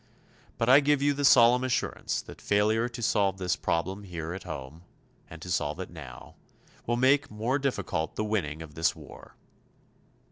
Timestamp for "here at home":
4.03-4.81